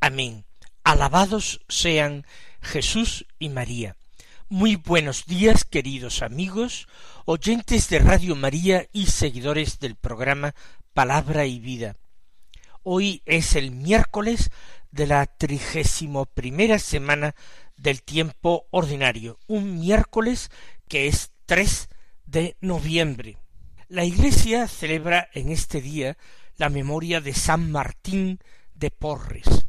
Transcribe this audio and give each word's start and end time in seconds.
Amén. 0.00 0.44
Alabados 0.82 1.60
sean 1.68 2.26
Jesús 2.60 3.26
y 3.38 3.48
María. 3.48 3.96
Muy 4.48 4.76
buenos 4.76 5.26
días, 5.26 5.64
queridos 5.64 6.22
amigos, 6.22 6.86
oyentes 7.24 7.88
de 7.88 7.98
Radio 7.98 8.36
María 8.36 8.86
y 8.92 9.06
seguidores 9.06 9.78
del 9.78 9.96
programa 9.96 10.54
Palabra 10.92 11.46
y 11.46 11.58
Vida. 11.58 11.96
Hoy 12.82 13.22
es 13.24 13.56
el 13.56 13.70
miércoles 13.70 14.50
de 14.90 15.06
la 15.06 15.26
trigésimo 15.26 16.26
primera 16.26 16.78
semana 16.78 17.34
del 17.76 18.02
tiempo 18.02 18.66
ordinario, 18.70 19.38
un 19.46 19.80
miércoles 19.80 20.50
que 20.86 21.08
es 21.08 21.30
3 21.46 21.88
de 22.26 22.56
noviembre. 22.60 23.38
La 23.88 24.04
Iglesia 24.04 24.68
celebra 24.68 25.28
en 25.32 25.50
este 25.50 25.80
día 25.80 26.16
la 26.56 26.68
memoria 26.68 27.20
de 27.20 27.34
San 27.34 27.70
Martín 27.72 28.38
de 28.74 28.90
Porres. 28.90 29.66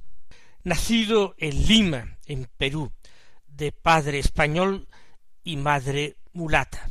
Nacido 0.65 1.35
en 1.37 1.65
Lima, 1.67 2.17
en 2.25 2.49
Perú, 2.57 2.91
de 3.45 3.71
padre 3.71 4.17
español 4.17 4.87
y 5.43 5.57
madre 5.57 6.17
mulata. 6.33 6.89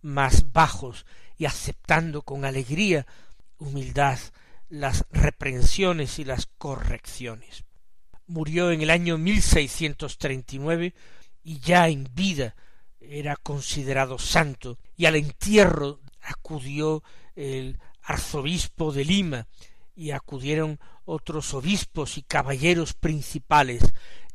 más 0.01 0.53
bajos 0.53 1.05
y 1.37 1.45
aceptando 1.45 2.21
con 2.21 2.45
alegría, 2.45 3.05
humildad, 3.57 4.19
las 4.69 5.05
reprensiones 5.11 6.19
y 6.19 6.23
las 6.23 6.45
correcciones. 6.57 7.65
Murió 8.27 8.71
en 8.71 8.81
el 8.81 8.91
año 8.91 9.17
1639 9.17 10.93
y 11.43 11.59
ya 11.59 11.89
en 11.89 12.07
vida 12.13 12.55
era 12.99 13.35
considerado 13.35 14.17
santo 14.19 14.77
y 14.95 15.05
al 15.05 15.15
entierro 15.15 15.99
acudió 16.21 17.03
el 17.35 17.79
arzobispo 18.03 18.91
de 18.91 19.05
Lima 19.05 19.47
y 19.95 20.11
acudieron 20.11 20.79
otros 21.05 21.53
obispos 21.53 22.17
y 22.17 22.23
caballeros 22.23 22.93
principales 22.93 23.83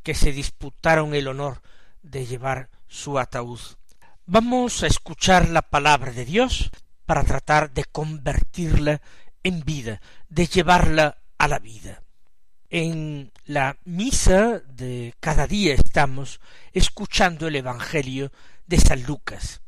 que 0.03 0.13
se 0.13 0.31
disputaron 0.31 1.15
el 1.15 1.27
honor 1.27 1.61
de 2.03 2.25
llevar 2.25 2.69
su 2.87 3.17
ataúd. 3.17 3.59
Vamos 4.25 4.83
a 4.83 4.87
escuchar 4.87 5.49
la 5.49 5.61
palabra 5.61 6.11
de 6.11 6.25
Dios 6.25 6.71
para 7.05 7.23
tratar 7.23 7.71
de 7.71 7.85
convertirla 7.85 9.01
en 9.43 9.61
vida, 9.61 10.01
de 10.29 10.47
llevarla 10.47 11.17
a 11.37 11.47
la 11.47 11.59
vida. 11.59 12.03
En 12.69 13.31
la 13.45 13.77
misa 13.85 14.59
de 14.59 15.13
cada 15.19 15.47
día 15.47 15.75
estamos 15.75 16.39
escuchando 16.73 17.47
el 17.47 17.55
Evangelio 17.55 18.31
de 18.67 18.79
San 18.79 19.03
Lucas. 19.03 19.61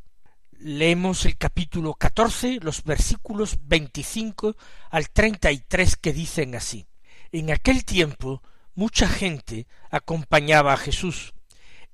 Leemos 0.59 1.25
el 1.25 1.37
capítulo 1.37 1.93
catorce, 1.93 2.59
los 2.61 2.83
versículos 2.83 3.59
veinticinco 3.63 4.55
al 4.89 5.09
treinta 5.11 5.51
y 5.51 5.59
tres 5.59 5.95
que 5.95 6.13
dicen 6.13 6.55
así. 6.55 6.87
En 7.31 7.51
aquel 7.51 7.85
tiempo 7.85 8.41
mucha 8.73 9.07
gente 9.07 9.67
acompañaba 9.91 10.73
a 10.73 10.77
Jesús. 10.77 11.33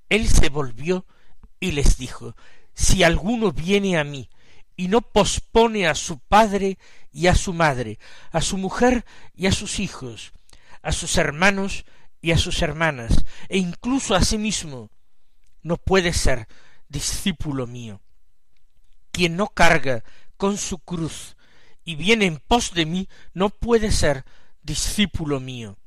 Él 0.10 0.28
se 0.30 0.50
volvió 0.50 1.06
y 1.60 1.72
les 1.72 1.98
dijo, 1.98 2.36
Si 2.74 3.04
alguno 3.04 3.52
viene 3.52 3.98
a 3.98 4.04
mí 4.04 4.30
y 4.78 4.88
no 4.88 5.02
pospone 5.02 5.88
a 5.88 5.96
su 5.96 6.20
padre 6.20 6.78
y 7.12 7.28
a 7.28 7.36
su 7.36 7.54
madre, 7.54 8.00
a 8.32 8.42
su 8.42 8.58
mujer 8.58 9.06
y 9.36 9.48
a 9.48 9.52
sus 9.52 9.80
hijos, 9.80 10.32
a 10.82 10.94
sus 10.94 11.18
hermanos 11.18 11.86
y 12.22 12.32
a 12.32 12.38
sus 12.38 12.62
hermanas, 12.62 13.26
e 13.50 13.58
incluso 13.58 14.16
a 14.16 14.22
sí 14.22 14.38
mismo, 14.38 14.90
no 15.62 15.78
puede 15.78 16.14
ser 16.14 16.48
discípulo 16.94 17.68
mío. 17.68 18.00
Quien 19.12 19.36
no 19.36 19.48
carga 19.48 20.06
con 20.38 20.58
su 20.58 20.80
cruz 20.80 21.36
y 21.84 21.96
viene 21.96 22.26
en 22.26 22.38
pos 22.38 22.74
de 22.74 22.86
mí, 22.86 23.10
no 23.34 23.50
puede 23.50 23.92
ser 23.92 24.24
discípulo 24.62 25.42
mío. 25.42 25.78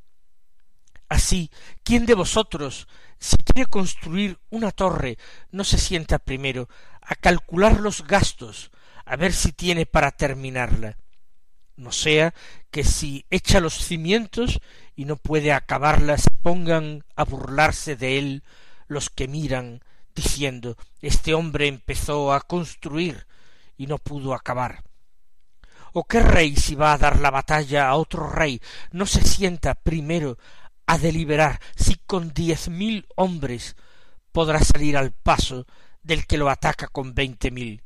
Así, 1.09 1.51
¿quién 1.83 2.05
de 2.05 2.15
vosotros, 2.15 2.89
si 3.19 3.37
quiere 3.39 3.71
construir 3.71 4.39
una 4.51 4.73
torre, 4.73 5.17
no 5.51 5.65
se 5.65 5.79
sienta 5.79 6.19
primero 6.19 6.69
a 7.01 7.15
calcular 7.15 7.81
los 7.81 8.07
gastos, 8.07 8.71
a 9.07 9.17
ver 9.17 9.33
si 9.33 9.53
tiene 9.53 9.87
para 9.87 10.11
terminarla? 10.11 10.99
No 11.77 11.93
sea 11.93 12.35
que 12.71 12.85
si 12.85 13.27
echa 13.31 13.61
los 13.61 13.75
cimientos 13.75 14.61
y 14.97 15.05
no 15.05 15.17
puede 15.17 15.53
acabarla, 15.53 16.19
se 16.19 16.31
pongan 16.31 17.05
a 17.15 17.25
burlarse 17.25 17.97
de 17.97 18.19
él 18.19 18.45
los 18.89 19.11
que 19.11 19.29
miran, 19.29 19.83
diciendo 20.17 20.77
Este 21.01 21.35
hombre 21.35 21.69
empezó 21.69 22.33
a 22.33 22.41
construir 22.41 23.29
y 23.77 23.87
no 23.87 23.99
pudo 23.99 24.35
acabar. 24.35 24.83
¿O 25.93 26.05
qué 26.05 26.21
rey 26.21 26.57
si 26.57 26.75
va 26.75 26.93
a 26.93 26.99
dar 26.99 27.21
la 27.21 27.31
batalla 27.31 27.89
a 27.89 27.95
otro 27.95 28.29
rey 28.29 28.61
no 28.91 29.07
se 29.07 29.23
sienta 29.23 29.75
primero 29.75 30.37
a 30.87 30.99
deliberar 30.99 31.61
si 31.77 31.97
con 32.07 32.33
diez 32.33 32.69
mil 32.69 33.07
hombres 33.15 33.77
podrá 34.33 34.61
salir 34.61 34.97
al 34.97 35.13
paso 35.13 35.67
del 36.03 36.27
que 36.27 36.39
lo 36.39 36.51
ataca 36.51 36.89
con 36.89 37.15
veinte 37.15 37.51
mil. 37.51 37.83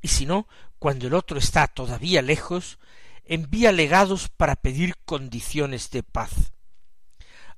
Y 0.00 0.08
si 0.08 0.26
no, 0.26 0.46
cuando 0.78 1.06
el 1.06 1.14
otro 1.14 1.38
está 1.38 1.66
todavía 1.68 2.22
lejos, 2.22 2.78
envía 3.24 3.72
legados 3.72 4.28
para 4.28 4.56
pedir 4.56 4.96
condiciones 5.04 5.90
de 5.90 6.02
paz. 6.02 6.52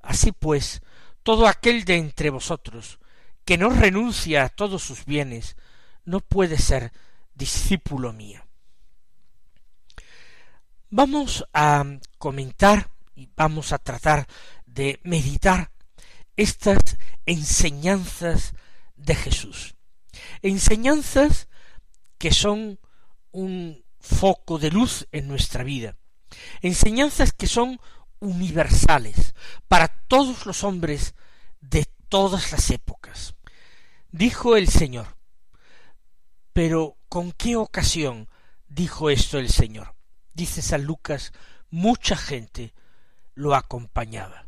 Así 0.01 0.31
pues, 0.31 0.81
todo 1.23 1.47
aquel 1.47 1.85
de 1.85 1.97
entre 1.97 2.29
vosotros 2.29 2.99
que 3.45 3.57
no 3.57 3.69
renuncia 3.69 4.43
a 4.43 4.49
todos 4.49 4.83
sus 4.83 5.05
bienes, 5.05 5.55
no 6.03 6.19
puede 6.19 6.57
ser 6.57 6.91
discípulo 7.35 8.11
mío. 8.11 8.43
Vamos 10.89 11.45
a 11.53 11.83
comentar 12.17 12.89
y 13.15 13.29
vamos 13.35 13.71
a 13.71 13.77
tratar 13.77 14.27
de 14.65 14.99
meditar 15.03 15.71
estas 16.35 16.97
enseñanzas 17.25 18.53
de 18.95 19.15
Jesús. 19.15 19.75
Enseñanzas 20.41 21.47
que 22.17 22.31
son 22.31 22.79
un 23.31 23.83
foco 23.99 24.57
de 24.57 24.71
luz 24.71 25.07
en 25.11 25.27
nuestra 25.27 25.63
vida. 25.63 25.97
Enseñanzas 26.61 27.31
que 27.31 27.47
son 27.47 27.79
universales 28.19 29.35
para 29.67 29.87
todos 29.87 30.45
los 30.45 30.63
hombres 30.63 31.15
de 31.59 31.85
todas 32.09 32.51
las 32.51 32.69
épocas. 32.71 33.35
Dijo 34.11 34.55
el 34.55 34.69
Señor, 34.69 35.17
Pero 36.53 36.97
¿con 37.09 37.31
qué 37.33 37.57
ocasión 37.57 38.29
dijo 38.67 39.09
esto 39.09 39.39
el 39.39 39.49
Señor? 39.49 39.93
Dice 40.33 40.61
San 40.61 40.85
Lucas, 40.85 41.33
mucha 41.69 42.15
gente 42.15 42.73
lo 43.33 43.55
acompañaba. 43.55 44.47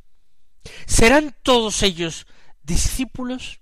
¿Serán 0.86 1.36
todos 1.44 1.84
ellos 1.84 2.28
discípulos? 2.64 3.60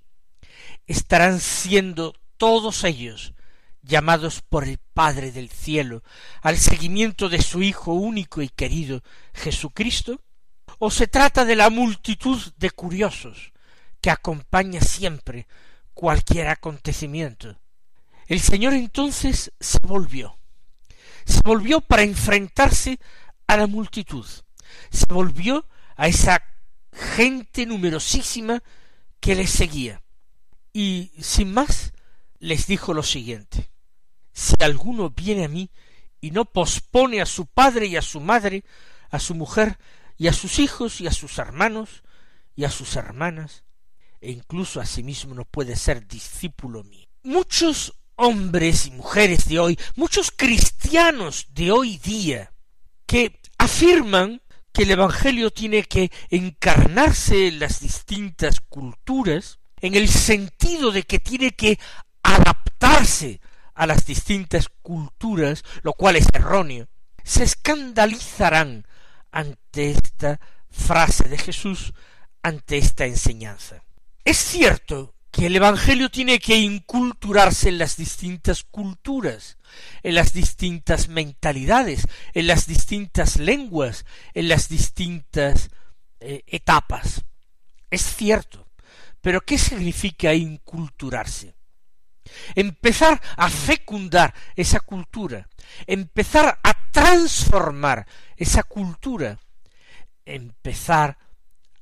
¿Estarán 0.88 1.39
siendo 1.39 2.13
todos 2.38 2.83
ellos 2.83 3.33
llamados 3.81 4.41
por 4.41 4.65
el 4.65 4.77
Padre 4.77 5.31
del 5.31 5.50
cielo 5.50 6.03
al 6.41 6.57
seguimiento 6.57 7.30
de 7.30 7.41
su 7.41 7.62
Hijo 7.62 7.94
único 7.94 8.41
y 8.41 8.50
querido 8.50 9.01
Jesucristo? 9.33 10.21
¿O 10.80 10.91
se 10.91 11.07
trata 11.07 11.45
de 11.45 11.56
la 11.56 11.69
multitud 11.69 12.39
de 12.57 12.71
curiosos 12.71 13.53
que 14.05 14.11
acompaña 14.11 14.81
siempre 14.81 15.47
cualquier 15.95 16.49
acontecimiento? 16.49 17.57
El 18.27 18.39
Señor 18.39 18.73
entonces 18.73 19.51
se 19.59 19.79
volvió, 19.81 20.37
se 21.25 21.41
volvió 21.43 21.81
para 21.81 22.03
enfrentarse 22.03 22.99
a 23.47 23.57
la 23.57 23.65
multitud, 23.65 24.27
se 24.91 25.05
volvió 25.09 25.65
a 25.95 26.07
esa 26.07 26.43
gente 26.93 27.65
numerosísima 27.65 28.61
que 29.19 29.33
le 29.33 29.47
seguía, 29.47 30.03
y 30.71 31.11
sin 31.19 31.51
más 31.51 31.91
les 32.37 32.67
dijo 32.67 32.93
lo 32.93 33.01
siguiente. 33.01 33.71
Si 34.33 34.53
alguno 34.61 35.09
viene 35.09 35.45
a 35.45 35.49
mí 35.49 35.71
y 36.21 36.29
no 36.29 36.45
pospone 36.45 37.23
a 37.23 37.25
su 37.25 37.47
padre 37.47 37.87
y 37.87 37.97
a 37.97 38.03
su 38.03 38.19
madre, 38.19 38.65
a 39.09 39.19
su 39.19 39.33
mujer 39.33 39.79
y 40.15 40.27
a 40.27 40.33
sus 40.33 40.59
hijos 40.59 41.01
y 41.01 41.07
a 41.07 41.11
sus 41.11 41.39
hermanos 41.39 42.03
y 42.55 42.65
a 42.65 42.69
sus 42.69 42.97
hermanas, 42.97 43.65
e 44.25 44.31
incluso 44.31 44.81
a 44.81 44.86
sí 44.86 45.04
mismo 45.04 45.36
no 45.36 45.45
puede 45.45 45.75
ser 45.75 46.07
discípulo 46.07 46.83
mío. 46.83 47.07
Muchos 47.24 47.94
hombres 48.16 48.88
y 48.88 48.92
mujeres 48.92 49.48
de 49.48 49.60
hoy, 49.60 49.80
muchos 49.95 50.31
cristianos 50.31 51.48
de 51.51 51.72
hoy 51.72 51.98
día, 51.98 52.51
que 53.06 53.39
afirman 53.60 54.42
que 54.74 54.83
el 54.83 54.92
Evangelio 54.92 55.51
tiene 55.51 55.83
que 55.83 56.12
encarnarse 56.30 57.48
en 57.48 57.60
las 57.60 57.81
distintas 57.81 58.62
culturas, 58.62 59.60
en 59.80 59.94
el 59.94 60.10
sentido 60.10 60.92
de 60.92 61.04
que 61.04 61.19
tiene 61.19 61.51
que 61.51 61.77
adaptarse 62.24 63.39
a 63.75 63.86
las 63.86 64.07
distintas 64.07 64.69
culturas, 64.81 65.63
lo 65.83 65.94
cual 65.94 66.16
es 66.16 66.25
erróneo, 66.33 66.88
se 67.24 67.44
escandalizarán 67.44 68.88
ante 69.31 69.92
esta 69.92 70.39
frase 70.69 71.30
de 71.30 71.38
Jesús, 71.38 71.94
ante 72.42 72.77
esta 72.77 73.06
enseñanza. 73.06 73.84
Es 74.25 74.38
cierto 74.38 75.16
que 75.31 75.45
el 75.45 75.56
Evangelio 75.56 76.10
tiene 76.10 76.39
que 76.39 76.57
inculturarse 76.57 77.69
en 77.69 77.77
las 77.77 77.95
distintas 77.95 78.63
culturas, 78.63 79.57
en 80.04 80.16
las 80.16 80.33
distintas 80.33 81.07
mentalidades, 81.07 82.07
en 82.33 82.48
las 82.48 82.66
distintas 82.66 83.38
lenguas, 83.38 84.06
en 84.33 84.50
las 84.50 84.68
distintas 84.68 85.69
eh, 86.19 86.44
etapas. 86.48 87.24
Es 87.89 88.01
cierto. 88.01 88.68
Pero 89.22 89.42
¿qué 89.42 89.57
significa 89.57 90.33
inculturarse? 90.33 91.56
empezar 92.56 93.22
a 93.38 93.50
fecundar 93.50 94.33
esa 94.56 94.80
cultura, 94.80 95.48
empezar 95.86 96.60
a 96.63 96.74
transformar 96.92 98.07
esa 98.36 98.63
cultura, 98.63 99.39
empezar 100.25 101.18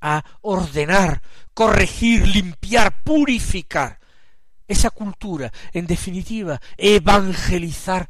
a 0.03 0.23
ordenar, 0.41 1.21
corregir, 1.53 2.27
limpiar, 2.27 3.03
purificar 3.03 3.99
esa 4.67 4.89
cultura, 4.89 5.51
en 5.71 5.87
definitiva, 5.87 6.59
evangelizar 6.77 8.09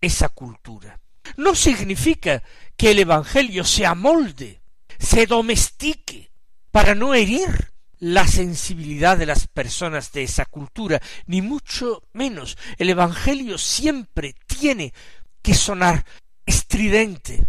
esa 0.00 0.28
cultura. 0.28 1.00
No 1.36 1.56
significa 1.56 2.42
que 2.76 2.92
el 2.92 3.00
Evangelio 3.00 3.64
se 3.64 3.84
amolde, 3.84 4.62
se 4.98 5.26
domestique, 5.26 6.30
para 6.70 6.94
no 6.94 7.12
herir, 7.12 7.72
la 7.98 8.26
sensibilidad 8.26 9.16
de 9.16 9.26
las 9.26 9.46
personas 9.46 10.12
de 10.12 10.24
esa 10.24 10.44
cultura, 10.44 11.00
ni 11.26 11.42
mucho 11.42 12.02
menos. 12.12 12.56
El 12.78 12.90
Evangelio 12.90 13.58
siempre 13.58 14.34
tiene 14.46 14.92
que 15.40 15.54
sonar 15.54 16.04
estridente, 16.46 17.46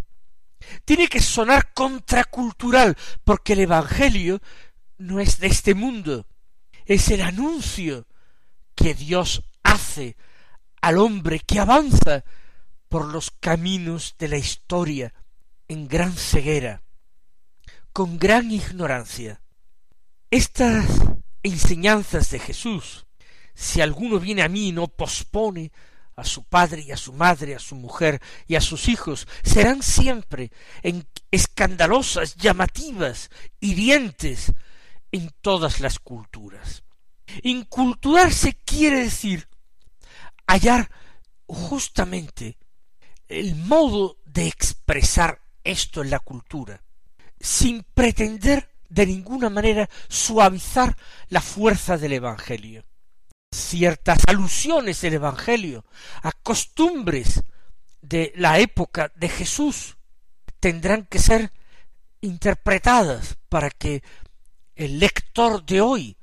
tiene 0.85 1.07
que 1.07 1.21
sonar 1.21 1.73
contracultural, 1.73 2.97
porque 3.23 3.53
el 3.53 3.61
Evangelio 3.61 4.41
no 4.97 5.19
es 5.19 5.39
de 5.39 5.47
este 5.47 5.73
mundo, 5.73 6.27
es 6.85 7.09
el 7.09 7.21
anuncio 7.21 8.07
que 8.75 8.93
Dios 8.93 9.43
hace 9.63 10.17
al 10.81 10.97
hombre 10.97 11.39
que 11.39 11.59
avanza 11.59 12.23
por 12.89 13.05
los 13.05 13.31
caminos 13.31 14.15
de 14.19 14.27
la 14.27 14.37
historia 14.37 15.13
en 15.67 15.87
gran 15.87 16.13
ceguera, 16.13 16.83
con 17.91 18.19
gran 18.19 18.51
ignorancia, 18.51 19.41
estas 20.29 20.85
enseñanzas 21.43 22.29
de 22.31 22.39
Jesús, 22.39 23.05
si 23.53 23.81
alguno 23.81 24.19
viene 24.19 24.41
a 24.41 24.49
mí 24.49 24.71
no 24.71 24.87
pospone 24.87 25.71
a 26.15 26.23
su 26.23 26.43
padre 26.43 26.81
y 26.81 26.91
a 26.91 26.97
su 26.97 27.13
madre, 27.13 27.55
a 27.55 27.59
su 27.59 27.75
mujer 27.75 28.21
y 28.47 28.55
a 28.55 28.61
sus 28.61 28.87
hijos, 28.87 29.27
serán 29.43 29.81
siempre 29.81 30.51
escandalosas, 31.31 32.35
llamativas, 32.35 33.29
hirientes 33.59 34.53
en 35.11 35.31
todas 35.41 35.79
las 35.79 35.99
culturas. 35.99 36.83
Inculturarse 37.41 38.53
quiere 38.65 38.99
decir 38.99 39.47
hallar 40.47 40.91
justamente 41.47 42.57
el 43.27 43.55
modo 43.55 44.17
de 44.25 44.47
expresar 44.47 45.41
esto 45.63 46.01
en 46.01 46.09
la 46.09 46.19
cultura, 46.19 46.83
sin 47.39 47.83
pretender 47.93 48.69
de 48.89 49.07
ninguna 49.07 49.49
manera 49.49 49.89
suavizar 50.07 50.95
la 51.29 51.41
fuerza 51.41 51.97
del 51.97 52.13
Evangelio. 52.13 52.85
Ciertas 53.63 54.19
alusiones 54.27 55.01
del 55.01 55.15
Evangelio 55.15 55.85
a 56.21 56.31
costumbres 56.31 57.41
de 58.01 58.33
la 58.35 58.59
época 58.59 59.11
de 59.15 59.29
Jesús 59.29 59.97
tendrán 60.59 61.05
que 61.05 61.19
ser 61.19 61.51
interpretadas 62.21 63.37
para 63.49 63.69
que 63.69 64.03
el 64.75 64.99
lector 64.99 65.65
de 65.65 65.81
hoy 65.81 66.17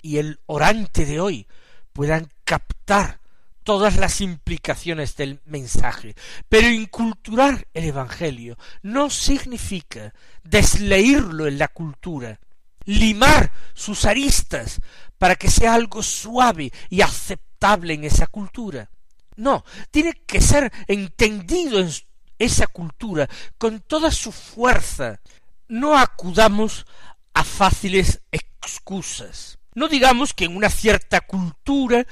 y 0.00 0.18
el 0.18 0.38
orante 0.46 1.04
de 1.04 1.20
hoy 1.20 1.46
puedan 1.92 2.28
captar 2.44 3.20
todas 3.64 3.96
las 3.96 4.20
implicaciones 4.20 5.16
del 5.16 5.40
mensaje. 5.44 6.14
Pero 6.48 6.68
inculturar 6.68 7.66
el 7.74 7.84
Evangelio 7.84 8.56
no 8.82 9.10
significa 9.10 10.14
desleírlo 10.44 11.46
en 11.46 11.58
la 11.58 11.68
cultura, 11.68 12.38
limar 12.84 13.52
sus 13.74 14.04
aristas 14.04 14.80
para 15.18 15.36
que 15.36 15.50
sea 15.50 15.74
algo 15.74 16.02
suave 16.02 16.72
y 16.90 17.00
aceptable 17.00 17.94
en 17.94 18.04
esa 18.04 18.26
cultura. 18.26 18.90
No, 19.36 19.64
tiene 19.90 20.12
que 20.26 20.40
ser 20.40 20.72
entendido 20.86 21.78
en 21.78 21.90
esa 22.38 22.66
cultura 22.66 23.28
con 23.58 23.80
toda 23.80 24.10
su 24.10 24.32
fuerza. 24.32 25.20
No 25.68 25.98
acudamos 25.98 26.86
a 27.34 27.44
fáciles 27.44 28.22
excusas. 28.32 29.58
No 29.74 29.88
digamos 29.88 30.32
que 30.32 30.46
en 30.46 30.56
una 30.56 30.70
cierta 30.70 31.20
cultura 31.20 32.06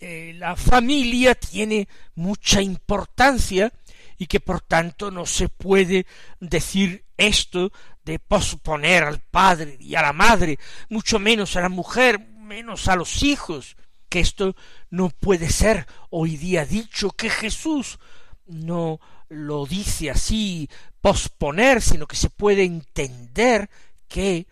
eh, 0.00 0.34
la 0.36 0.56
familia 0.56 1.34
tiene 1.34 1.88
mucha 2.16 2.60
importancia 2.60 3.72
y 4.18 4.26
que 4.26 4.40
por 4.40 4.60
tanto 4.60 5.10
no 5.10 5.26
se 5.26 5.48
puede 5.48 6.06
decir 6.40 7.04
esto 7.16 7.72
de 8.04 8.18
posponer 8.18 9.04
al 9.04 9.20
padre 9.20 9.76
y 9.80 9.94
a 9.94 10.02
la 10.02 10.12
madre, 10.12 10.58
mucho 10.88 11.18
menos 11.18 11.56
a 11.56 11.60
la 11.60 11.68
mujer, 11.68 12.33
menos 12.44 12.88
a 12.88 12.96
los 12.96 13.22
hijos, 13.22 13.76
que 14.08 14.20
esto 14.20 14.54
no 14.90 15.10
puede 15.10 15.50
ser. 15.50 15.86
Hoy 16.10 16.36
día 16.36 16.64
dicho, 16.64 17.10
que 17.10 17.30
Jesús 17.30 17.98
no 18.46 19.00
lo 19.28 19.66
dice 19.66 20.10
así, 20.10 20.68
posponer, 21.00 21.82
sino 21.82 22.06
que 22.06 22.16
se 22.16 22.30
puede 22.30 22.64
entender 22.64 23.68
que 24.06 24.46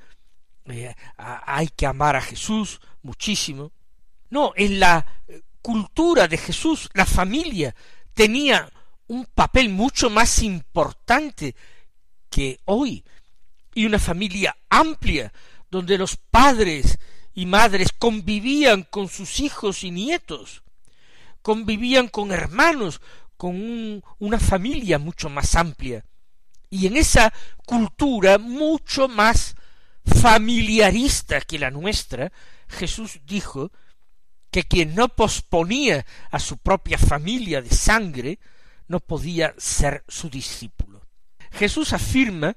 eh, 0.67 0.95
hay 1.17 1.69
que 1.69 1.87
amar 1.87 2.17
a 2.17 2.21
Jesús 2.21 2.81
muchísimo, 3.03 3.73
no, 4.31 4.53
en 4.57 4.81
la 4.81 5.07
eh, 5.29 5.43
cultura 5.61 6.27
de 6.27 6.39
Jesús 6.39 6.89
la 6.95 7.05
familia 7.05 7.75
tenía 8.15 8.71
un 9.09 9.27
papel 9.27 9.69
mucho 9.69 10.09
más 10.09 10.43
importante 10.43 11.55
que 12.31 12.59
hoy, 12.65 13.05
y 13.75 13.85
una 13.87 13.99
familia 13.99 14.57
amplia, 14.71 15.33
donde 15.71 15.99
los 15.99 16.17
padres 16.17 16.99
y 17.35 17.47
madres 17.47 17.89
convivían 17.99 18.83
con 18.83 19.09
sus 19.09 19.41
hijos 19.41 19.85
y 19.85 19.91
nietos, 19.91 20.63
convivían 21.43 22.09
con 22.09 22.33
hermanos, 22.33 23.01
con 23.37 24.03
una 24.19 24.39
familia 24.39 24.99
mucho 24.99 25.29
más 25.29 25.55
amplia. 25.55 26.05
Y 26.71 26.87
en 26.87 26.97
esa 26.97 27.33
cultura 27.67 28.39
mucho 28.39 29.09
más 29.09 29.57
familiarista 30.05 31.41
que 31.41 31.59
la 31.59 31.71
nuestra, 31.71 32.33
Jesús 32.69 33.21
dijo 33.27 33.73
que 34.51 34.65
quien 34.65 34.95
no 34.95 35.09
posponía 35.09 36.05
a 36.31 36.39
su 36.39 36.59
propia 36.59 36.99
familia 36.99 37.63
de 37.63 37.71
sangre 37.71 38.39
no 38.87 39.01
podía 39.01 39.55
ser 39.59 40.05
su 40.09 40.29
discípulo. 40.29 41.03
Jesús 41.53 41.93
afirma 41.93 42.57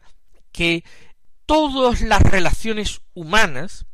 que 0.51 0.83
todas 1.45 2.01
las 2.01 2.21
relaciones 2.21 3.01
humanas, 3.13 3.85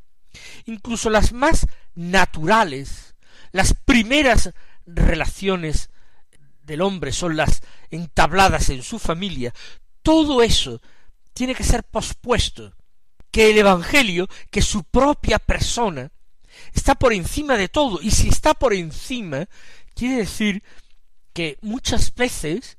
incluso 0.66 1.10
las 1.10 1.34
más 1.34 1.68
naturales, 1.96 3.16
las 3.52 3.74
primeras 3.74 4.54
relaciones 4.86 5.90
del 6.64 6.82
hombre 6.82 7.12
son 7.12 7.36
las 7.36 7.62
entabladas 7.90 8.70
en 8.70 8.84
su 8.84 9.00
familia, 9.00 9.54
todo 10.02 10.42
eso 10.42 10.82
tiene 11.34 11.56
que 11.56 11.64
ser 11.64 11.84
pospuesto, 11.84 12.74
que 13.32 13.50
el 13.52 13.58
Evangelio, 13.58 14.28
que 14.50 14.62
su 14.62 14.84
propia 14.84 15.40
persona, 15.40 16.12
está 16.74 16.96
por 16.96 17.14
encima 17.14 17.58
de 17.58 17.70
todo, 17.70 18.00
y 18.02 18.12
si 18.12 18.30
está 18.30 18.54
por 18.54 18.74
encima, 18.74 19.48
quiere 19.96 20.18
decir 20.18 20.64
que 21.34 21.58
muchas 21.62 22.14
veces, 22.14 22.78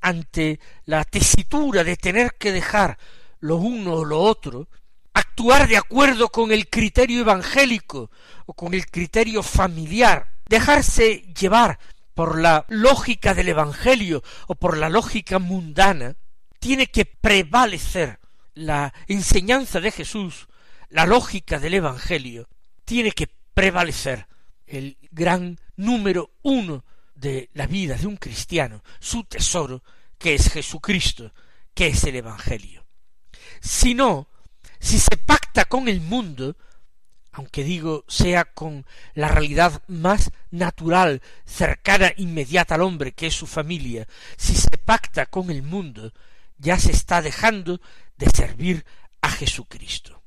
ante 0.00 0.60
la 0.84 1.04
tesitura 1.04 1.84
de 1.84 1.96
tener 1.96 2.34
que 2.38 2.52
dejar 2.52 2.98
lo 3.40 3.56
uno 3.56 3.94
o 3.94 4.04
lo 4.04 4.20
otro, 4.20 4.68
actuar 5.16 5.66
de 5.66 5.78
acuerdo 5.78 6.28
con 6.28 6.52
el 6.52 6.68
criterio 6.68 7.20
evangélico 7.20 8.10
o 8.44 8.52
con 8.52 8.74
el 8.74 8.84
criterio 8.86 9.42
familiar, 9.42 10.28
dejarse 10.46 11.32
llevar 11.32 11.78
por 12.12 12.38
la 12.38 12.66
lógica 12.68 13.32
del 13.32 13.48
Evangelio 13.48 14.22
o 14.46 14.54
por 14.56 14.76
la 14.76 14.90
lógica 14.90 15.38
mundana, 15.38 16.16
tiene 16.60 16.88
que 16.88 17.06
prevalecer 17.06 18.20
la 18.52 18.92
enseñanza 19.08 19.80
de 19.80 19.90
Jesús, 19.90 20.48
la 20.90 21.06
lógica 21.06 21.58
del 21.58 21.74
Evangelio, 21.74 22.46
tiene 22.84 23.12
que 23.12 23.28
prevalecer 23.54 24.26
el 24.66 24.98
gran 25.10 25.58
número 25.76 26.30
uno 26.42 26.84
de 27.14 27.48
la 27.54 27.66
vida 27.66 27.96
de 27.96 28.06
un 28.06 28.18
cristiano, 28.18 28.82
su 29.00 29.24
tesoro, 29.24 29.82
que 30.18 30.34
es 30.34 30.52
Jesucristo, 30.52 31.32
que 31.72 31.86
es 31.86 32.04
el 32.04 32.16
Evangelio. 32.16 32.84
Si 33.62 33.94
no, 33.94 34.28
si 34.86 35.00
se 35.00 35.16
pacta 35.16 35.64
con 35.64 35.88
el 35.88 36.00
mundo, 36.00 36.56
aunque 37.32 37.64
digo 37.64 38.04
sea 38.06 38.44
con 38.44 38.86
la 39.14 39.26
realidad 39.26 39.82
más 39.88 40.30
natural, 40.52 41.22
cercana, 41.44 42.12
inmediata 42.16 42.76
al 42.76 42.82
hombre, 42.82 43.10
que 43.10 43.26
es 43.26 43.34
su 43.34 43.48
familia, 43.48 44.06
si 44.36 44.54
se 44.54 44.78
pacta 44.78 45.26
con 45.26 45.50
el 45.50 45.62
mundo, 45.62 46.12
ya 46.56 46.78
se 46.78 46.92
está 46.92 47.20
dejando 47.20 47.80
de 48.16 48.30
servir 48.30 48.86
a 49.22 49.30
Jesucristo. 49.30 50.22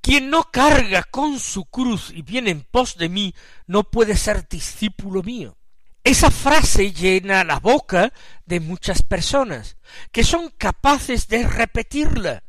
Quien 0.00 0.30
no 0.30 0.44
carga 0.50 1.02
con 1.02 1.38
su 1.38 1.66
cruz 1.66 2.10
y 2.10 2.22
viene 2.22 2.52
en 2.52 2.62
pos 2.62 2.96
de 2.96 3.10
mí, 3.10 3.34
no 3.66 3.84
puede 3.84 4.16
ser 4.16 4.48
discípulo 4.48 5.22
mío. 5.22 5.58
Esa 6.02 6.30
frase 6.30 6.92
llena 6.94 7.44
la 7.44 7.58
boca 7.58 8.14
de 8.46 8.60
muchas 8.60 9.02
personas, 9.02 9.76
que 10.10 10.24
son 10.24 10.48
capaces 10.56 11.28
de 11.28 11.46
repetirla, 11.46 12.42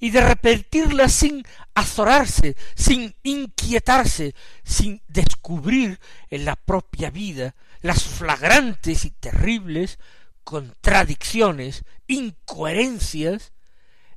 y 0.00 0.10
de 0.10 0.20
repetirla 0.20 1.08
sin 1.08 1.44
azorarse, 1.74 2.56
sin 2.74 3.14
inquietarse, 3.22 4.34
sin 4.64 5.02
descubrir 5.08 5.98
en 6.30 6.44
la 6.44 6.56
propia 6.56 7.10
vida 7.10 7.54
las 7.80 8.02
flagrantes 8.04 9.04
y 9.04 9.10
terribles 9.10 9.98
contradicciones, 10.44 11.84
incoherencias 12.06 13.52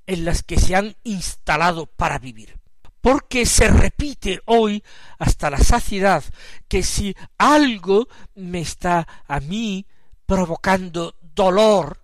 en 0.08 0.26
las 0.26 0.44
que 0.44 0.60
se 0.60 0.76
han 0.76 0.96
instalado 1.04 1.86
para 1.86 2.20
vivir. 2.20 2.58
Porque 3.02 3.46
se 3.46 3.68
repite 3.68 4.42
hoy 4.46 4.84
hasta 5.18 5.50
la 5.50 5.58
saciedad 5.58 6.24
que 6.68 6.84
si 6.84 7.16
algo 7.38 8.08
me 8.36 8.62
está 8.62 9.08
a 9.28 9.40
mí 9.40 9.88
provocando 10.26 11.16
dolor, 11.22 12.01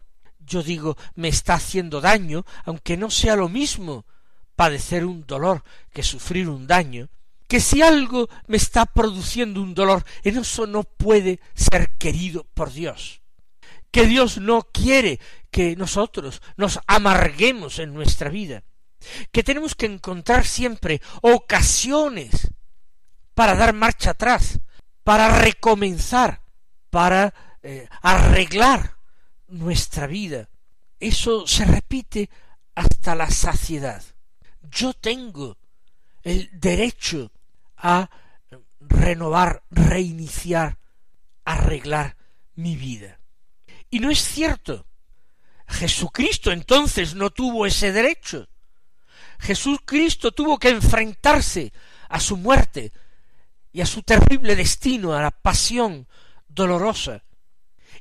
yo 0.47 0.63
digo 0.63 0.97
me 1.15 1.27
está 1.27 1.55
haciendo 1.55 2.01
daño, 2.01 2.45
aunque 2.65 2.97
no 2.97 3.11
sea 3.11 3.35
lo 3.35 3.49
mismo 3.49 4.05
padecer 4.55 5.05
un 5.05 5.27
dolor 5.27 5.63
que 5.93 6.01
sufrir 6.01 6.49
un 6.49 6.65
daño, 6.65 7.09
que 7.47 7.59
si 7.59 7.81
algo 7.81 8.27
me 8.47 8.57
está 8.57 8.85
produciendo 8.85 9.61
un 9.61 9.73
dolor, 9.73 10.03
en 10.23 10.37
eso 10.37 10.65
no 10.65 10.83
puede 10.83 11.39
ser 11.53 11.97
querido 11.97 12.45
por 12.53 12.73
Dios. 12.73 13.21
Que 13.91 14.05
Dios 14.05 14.37
no 14.39 14.63
quiere 14.63 15.19
que 15.51 15.75
nosotros 15.75 16.41
nos 16.57 16.79
amarguemos 16.87 17.79
en 17.79 17.93
nuestra 17.93 18.29
vida, 18.29 18.63
que 19.31 19.43
tenemos 19.43 19.75
que 19.75 19.85
encontrar 19.85 20.45
siempre 20.45 21.01
ocasiones 21.21 22.49
para 23.33 23.55
dar 23.55 23.73
marcha 23.73 24.11
atrás, 24.11 24.59
para 25.03 25.39
recomenzar, 25.39 26.41
para 26.89 27.33
eh, 27.61 27.87
arreglar 28.01 28.96
nuestra 29.47 30.07
vida. 30.07 30.49
Eso 30.99 31.45
se 31.47 31.65
repite 31.65 32.29
hasta 32.75 33.15
la 33.15 33.29
saciedad. 33.29 34.03
Yo 34.69 34.93
tengo 34.93 35.57
el 36.23 36.49
derecho 36.53 37.31
a 37.77 38.09
renovar, 38.79 39.63
reiniciar, 39.69 40.77
arreglar 41.45 42.17
mi 42.55 42.75
vida. 42.75 43.19
Y 43.89 43.99
no 43.99 44.09
es 44.09 44.19
cierto. 44.19 44.85
Jesucristo 45.67 46.51
entonces 46.51 47.15
no 47.15 47.29
tuvo 47.29 47.65
ese 47.65 47.91
derecho. 47.91 48.47
Jesucristo 49.39 50.31
tuvo 50.31 50.57
que 50.57 50.69
enfrentarse 50.69 51.71
a 52.09 52.19
su 52.19 52.37
muerte 52.37 52.91
y 53.71 53.81
a 53.81 53.85
su 53.85 54.01
terrible 54.01 54.55
destino, 54.55 55.13
a 55.13 55.21
la 55.21 55.31
pasión 55.31 56.07
dolorosa. 56.47 57.23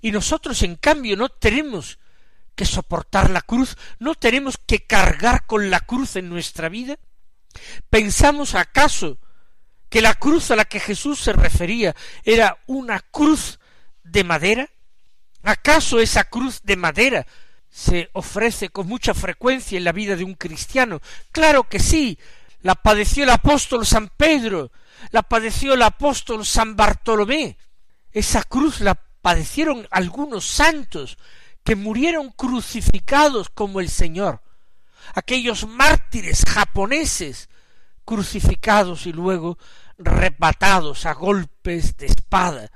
Y 0.00 0.10
nosotros, 0.12 0.62
en 0.62 0.76
cambio, 0.76 1.16
no 1.16 1.28
tenemos 1.28 1.98
que 2.54 2.64
soportar 2.64 3.30
la 3.30 3.42
cruz, 3.42 3.76
no 3.98 4.14
tenemos 4.14 4.56
que 4.66 4.84
cargar 4.84 5.46
con 5.46 5.70
la 5.70 5.80
cruz 5.80 6.16
en 6.16 6.28
nuestra 6.28 6.68
vida. 6.68 6.98
¿Pensamos 7.90 8.54
acaso 8.54 9.18
que 9.88 10.00
la 10.00 10.14
cruz 10.14 10.50
a 10.50 10.56
la 10.56 10.64
que 10.64 10.80
Jesús 10.80 11.20
se 11.20 11.32
refería 11.32 11.94
era 12.24 12.58
una 12.66 13.00
cruz 13.00 13.60
de 14.02 14.24
madera? 14.24 14.68
¿Acaso 15.42 16.00
esa 16.00 16.24
cruz 16.24 16.62
de 16.62 16.76
madera 16.76 17.26
se 17.70 18.08
ofrece 18.14 18.70
con 18.70 18.88
mucha 18.88 19.14
frecuencia 19.14 19.76
en 19.78 19.84
la 19.84 19.92
vida 19.92 20.16
de 20.16 20.24
un 20.24 20.34
cristiano? 20.34 21.00
Claro 21.30 21.64
que 21.64 21.78
sí. 21.78 22.18
La 22.62 22.74
padeció 22.74 23.24
el 23.24 23.30
apóstol 23.30 23.86
San 23.86 24.08
Pedro, 24.08 24.72
la 25.10 25.22
padeció 25.22 25.74
el 25.74 25.82
apóstol 25.82 26.44
San 26.44 26.74
Bartolomé. 26.74 27.56
Esa 28.10 28.42
cruz 28.42 28.80
la 28.80 28.94
padecieron 29.26 29.88
algunos 29.90 30.46
santos 30.46 31.18
que 31.64 31.74
murieron 31.74 32.30
crucificados 32.30 33.50
como 33.50 33.80
el 33.80 33.88
Señor. 33.88 34.40
Aquellos 35.16 35.66
mártires 35.66 36.44
japoneses 36.48 37.48
crucificados 38.04 39.04
y 39.08 39.12
luego 39.12 39.58
repatados 39.98 41.06
a 41.06 41.14
golpes 41.14 41.96
de 41.96 42.06
espada 42.06 42.70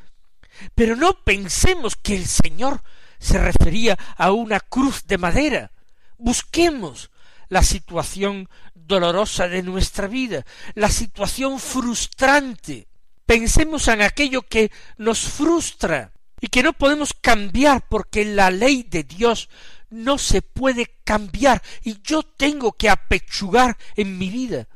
pero 0.74 0.96
no 0.96 1.22
pensemos 1.22 1.94
que 1.94 2.16
el 2.16 2.26
Señor 2.26 2.82
se 3.20 3.38
refería 3.38 3.96
a 4.16 4.32
una 4.32 4.58
cruz 4.58 5.06
de 5.06 5.18
madera. 5.18 5.70
Busquemos 6.18 7.12
la 7.48 7.62
situación 7.62 8.48
dolorosa 8.74 9.46
de 9.46 9.62
nuestra 9.62 10.08
vida, 10.08 10.44
la 10.74 10.90
situación 10.90 11.60
frustrante. 11.60 12.88
Pensemos 13.24 13.86
en 13.86 14.02
aquello 14.02 14.42
que 14.42 14.72
nos 14.98 15.20
frustra 15.20 16.12
y 16.40 16.48
que 16.48 16.62
no 16.62 16.72
podemos 16.72 17.12
cambiar 17.14 17.86
porque 17.88 18.24
la 18.24 18.50
ley 18.50 18.82
de 18.82 19.04
Dios 19.04 19.48
no 19.90 20.18
se 20.18 20.42
puede 20.42 20.98
cambiar 21.04 21.62
y 21.82 22.00
yo 22.02 22.22
tengo 22.22 22.72
que 22.72 22.88
apechugar 22.88 23.76
en 23.96 24.18
mi 24.18 24.30
vida 24.30 24.68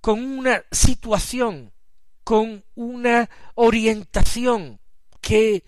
con 0.00 0.24
una 0.24 0.64
situación, 0.72 1.72
con 2.24 2.64
una 2.74 3.30
orientación, 3.54 4.80
que 5.20 5.64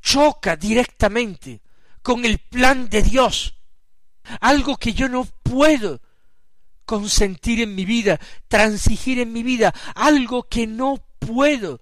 choca 0.00 0.56
directamente 0.56 1.60
con 2.02 2.24
el 2.24 2.38
plan 2.38 2.88
de 2.88 3.02
Dios, 3.02 3.58
algo 4.40 4.76
que 4.76 4.92
yo 4.92 5.08
no 5.08 5.24
puedo 5.42 6.00
consentir 6.86 7.60
en 7.60 7.74
mi 7.74 7.84
vida, 7.84 8.20
transigir 8.48 9.18
en 9.18 9.32
mi 9.32 9.42
vida, 9.42 9.74
algo 9.94 10.44
que 10.44 10.66
no 10.66 11.04
puedo 11.18 11.80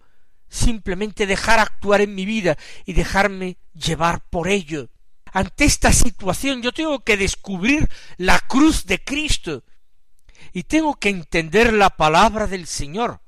simplemente 0.50 1.26
dejar 1.26 1.60
actuar 1.60 2.02
en 2.02 2.14
mi 2.14 2.26
vida 2.26 2.58
y 2.84 2.92
dejarme 2.92 3.56
llevar 3.72 4.28
por 4.28 4.48
ello. 4.48 4.90
Ante 5.32 5.64
esta 5.64 5.92
situación 5.92 6.60
yo 6.60 6.72
tengo 6.72 7.02
que 7.04 7.16
descubrir 7.16 7.88
la 8.18 8.38
cruz 8.40 8.84
de 8.84 9.02
Cristo 9.02 9.64
y 10.52 10.64
tengo 10.64 10.96
que 10.96 11.08
entender 11.08 11.72
la 11.72 11.90
palabra 11.90 12.46
del 12.46 12.66
Señor. 12.66 13.20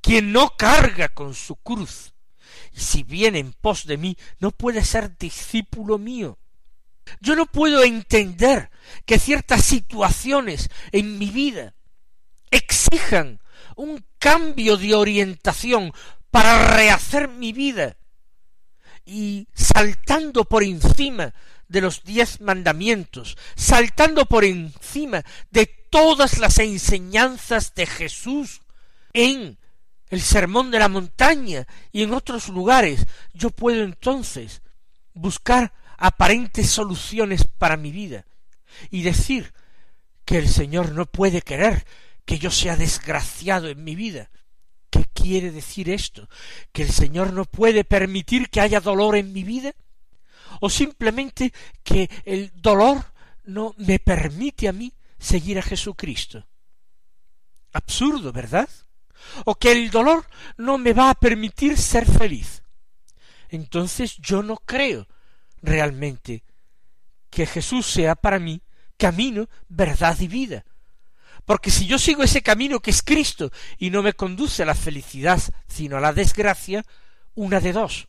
Quien 0.00 0.32
no 0.32 0.56
carga 0.56 1.08
con 1.08 1.32
su 1.34 1.56
cruz 1.56 2.12
y 2.72 2.80
si 2.80 3.02
viene 3.04 3.38
en 3.38 3.52
pos 3.52 3.86
de 3.86 3.96
mí, 3.96 4.16
no 4.40 4.50
puede 4.50 4.84
ser 4.84 5.16
discípulo 5.16 5.98
mío. 5.98 6.38
Yo 7.20 7.36
no 7.36 7.46
puedo 7.46 7.82
entender 7.84 8.70
que 9.04 9.18
ciertas 9.18 9.64
situaciones 9.64 10.70
en 10.90 11.18
mi 11.18 11.30
vida 11.30 11.74
exijan 12.50 13.40
un 13.76 14.04
cambio 14.18 14.76
de 14.76 14.94
orientación 14.94 15.92
para 16.32 16.74
rehacer 16.74 17.28
mi 17.28 17.52
vida 17.52 17.96
y 19.04 19.46
saltando 19.54 20.44
por 20.44 20.64
encima 20.64 21.34
de 21.68 21.80
los 21.82 22.02
diez 22.04 22.40
mandamientos, 22.40 23.36
saltando 23.54 24.26
por 24.26 24.44
encima 24.44 25.22
de 25.50 25.66
todas 25.66 26.38
las 26.38 26.58
enseñanzas 26.58 27.74
de 27.74 27.86
Jesús 27.86 28.62
en 29.12 29.58
el 30.08 30.22
sermón 30.22 30.70
de 30.70 30.78
la 30.78 30.88
montaña 30.88 31.66
y 31.92 32.02
en 32.02 32.14
otros 32.14 32.48
lugares, 32.48 33.06
yo 33.34 33.50
puedo 33.50 33.82
entonces 33.82 34.62
buscar 35.12 35.74
aparentes 35.98 36.70
soluciones 36.70 37.44
para 37.58 37.76
mi 37.76 37.92
vida 37.92 38.24
y 38.90 39.02
decir 39.02 39.52
que 40.24 40.38
el 40.38 40.48
Señor 40.48 40.92
no 40.92 41.04
puede 41.04 41.42
querer 41.42 41.86
que 42.24 42.38
yo 42.38 42.50
sea 42.50 42.76
desgraciado 42.76 43.68
en 43.68 43.84
mi 43.84 43.96
vida. 43.96 44.30
¿Qué 45.22 45.28
quiere 45.28 45.52
decir 45.52 45.88
esto? 45.88 46.28
¿Que 46.72 46.82
el 46.82 46.90
Señor 46.90 47.32
no 47.32 47.44
puede 47.44 47.84
permitir 47.84 48.50
que 48.50 48.60
haya 48.60 48.80
dolor 48.80 49.16
en 49.16 49.32
mi 49.32 49.44
vida? 49.44 49.72
¿O 50.60 50.68
simplemente 50.68 51.52
que 51.84 52.10
el 52.24 52.50
dolor 52.56 53.04
no 53.44 53.72
me 53.78 54.00
permite 54.00 54.68
a 54.68 54.72
mí 54.72 54.92
seguir 55.18 55.58
a 55.58 55.62
Jesucristo? 55.62 56.44
Absurdo, 57.72 58.32
¿verdad? 58.32 58.68
¿O 59.44 59.54
que 59.54 59.70
el 59.70 59.90
dolor 59.90 60.26
no 60.56 60.76
me 60.76 60.92
va 60.92 61.10
a 61.10 61.14
permitir 61.14 61.78
ser 61.78 62.04
feliz? 62.04 62.62
Entonces 63.48 64.16
yo 64.18 64.42
no 64.42 64.56
creo 64.56 65.06
realmente 65.62 66.42
que 67.30 67.46
Jesús 67.46 67.86
sea 67.86 68.16
para 68.16 68.40
mí 68.40 68.60
camino, 68.98 69.48
verdad 69.68 70.18
y 70.18 70.26
vida. 70.26 70.64
Porque 71.44 71.70
si 71.70 71.86
yo 71.86 71.98
sigo 71.98 72.22
ese 72.22 72.42
camino 72.42 72.80
que 72.80 72.90
es 72.90 73.02
Cristo 73.02 73.50
y 73.78 73.90
no 73.90 74.02
me 74.02 74.12
conduce 74.12 74.62
a 74.62 74.66
la 74.66 74.74
felicidad, 74.74 75.42
sino 75.66 75.96
a 75.96 76.00
la 76.00 76.12
desgracia, 76.12 76.84
una 77.34 77.60
de 77.60 77.72
dos. 77.72 78.08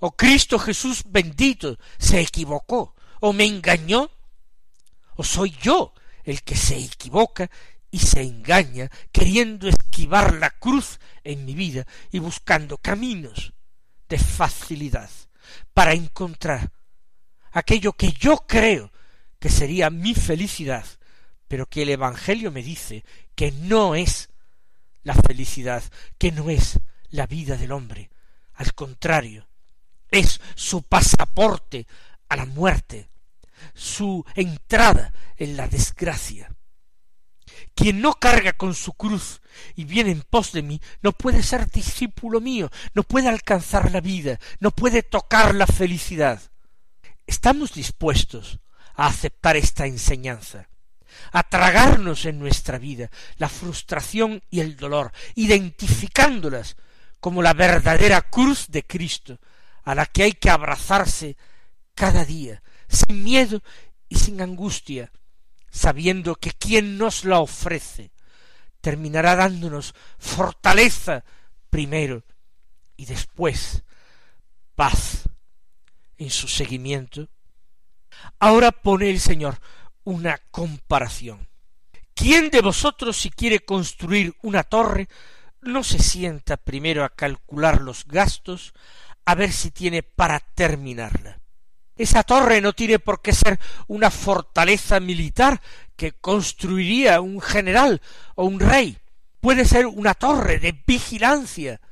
O 0.00 0.12
Cristo 0.12 0.58
Jesús 0.58 1.02
bendito 1.06 1.78
se 1.98 2.20
equivocó, 2.20 2.94
o 3.20 3.32
me 3.32 3.44
engañó, 3.44 4.10
o 5.16 5.24
soy 5.24 5.56
yo 5.60 5.92
el 6.22 6.42
que 6.42 6.56
se 6.56 6.78
equivoca 6.78 7.50
y 7.90 7.98
se 7.98 8.22
engaña, 8.22 8.90
queriendo 9.10 9.68
esquivar 9.68 10.34
la 10.34 10.50
cruz 10.50 11.00
en 11.24 11.44
mi 11.44 11.54
vida 11.54 11.86
y 12.12 12.18
buscando 12.18 12.78
caminos 12.78 13.52
de 14.08 14.18
facilidad 14.18 15.10
para 15.72 15.94
encontrar 15.94 16.70
aquello 17.50 17.92
que 17.92 18.12
yo 18.12 18.44
creo 18.46 18.92
que 19.38 19.48
sería 19.48 19.90
mi 19.90 20.14
felicidad, 20.14 20.84
pero 21.48 21.66
que 21.66 21.82
el 21.82 21.88
Evangelio 21.88 22.52
me 22.52 22.62
dice 22.62 23.04
que 23.34 23.50
no 23.52 23.94
es 23.94 24.28
la 25.02 25.14
felicidad, 25.14 25.82
que 26.18 26.30
no 26.30 26.50
es 26.50 26.78
la 27.10 27.26
vida 27.26 27.56
del 27.56 27.72
hombre. 27.72 28.10
Al 28.54 28.74
contrario, 28.74 29.48
es 30.10 30.40
su 30.54 30.82
pasaporte 30.82 31.86
a 32.28 32.36
la 32.36 32.44
muerte, 32.44 33.08
su 33.74 34.24
entrada 34.34 35.12
en 35.36 35.56
la 35.56 35.68
desgracia. 35.68 36.54
Quien 37.74 38.00
no 38.00 38.14
carga 38.14 38.52
con 38.52 38.74
su 38.74 38.92
cruz 38.92 39.40
y 39.74 39.84
viene 39.84 40.10
en 40.10 40.22
pos 40.22 40.52
de 40.52 40.62
mí, 40.62 40.80
no 41.00 41.12
puede 41.12 41.42
ser 41.42 41.70
discípulo 41.70 42.40
mío, 42.40 42.70
no 42.94 43.02
puede 43.02 43.28
alcanzar 43.28 43.90
la 43.90 44.00
vida, 44.00 44.38
no 44.60 44.70
puede 44.70 45.02
tocar 45.02 45.54
la 45.54 45.66
felicidad. 45.66 46.40
Estamos 47.26 47.72
dispuestos 47.72 48.60
a 48.94 49.06
aceptar 49.06 49.56
esta 49.56 49.86
enseñanza, 49.86 50.68
a 51.32 51.42
tragarnos 51.42 52.24
en 52.24 52.38
nuestra 52.38 52.78
vida 52.78 53.10
la 53.36 53.48
frustración 53.48 54.42
y 54.50 54.60
el 54.60 54.76
dolor, 54.76 55.12
identificándolas 55.34 56.76
como 57.20 57.42
la 57.42 57.54
verdadera 57.54 58.22
cruz 58.22 58.66
de 58.68 58.84
Cristo, 58.84 59.38
a 59.84 59.94
la 59.94 60.06
que 60.06 60.24
hay 60.24 60.32
que 60.32 60.50
abrazarse 60.50 61.36
cada 61.94 62.24
día, 62.24 62.62
sin 62.88 63.24
miedo 63.24 63.62
y 64.08 64.16
sin 64.16 64.40
angustia, 64.40 65.10
sabiendo 65.70 66.36
que 66.36 66.52
quien 66.52 66.98
nos 66.98 67.24
la 67.24 67.40
ofrece 67.40 68.12
terminará 68.80 69.36
dándonos 69.36 69.94
fortaleza 70.18 71.24
primero 71.70 72.24
y 72.96 73.06
después 73.06 73.82
paz 74.74 75.28
en 76.16 76.30
su 76.30 76.48
seguimiento. 76.48 77.28
Ahora 78.38 78.72
pone 78.72 79.10
el 79.10 79.20
Señor 79.20 79.60
una 80.08 80.38
comparación. 80.50 81.48
¿Quién 82.14 82.48
de 82.48 82.62
vosotros 82.62 83.14
si 83.18 83.28
quiere 83.28 83.60
construir 83.60 84.34
una 84.40 84.62
torre 84.62 85.06
no 85.60 85.84
se 85.84 85.98
sienta 85.98 86.56
primero 86.56 87.04
a 87.04 87.10
calcular 87.10 87.82
los 87.82 88.06
gastos 88.06 88.72
a 89.26 89.34
ver 89.34 89.52
si 89.52 89.70
tiene 89.70 90.02
para 90.02 90.40
terminarla? 90.40 91.40
Esa 91.94 92.22
torre 92.22 92.62
no 92.62 92.72
tiene 92.72 92.98
por 92.98 93.20
qué 93.20 93.34
ser 93.34 93.60
una 93.86 94.10
fortaleza 94.10 94.98
militar 94.98 95.60
que 95.94 96.12
construiría 96.12 97.20
un 97.20 97.42
general 97.42 98.00
o 98.34 98.46
un 98.46 98.60
rey. 98.60 98.96
Puede 99.42 99.66
ser 99.66 99.84
una 99.86 100.14
torre 100.14 100.58
de 100.58 100.72
vigilancia 100.86 101.82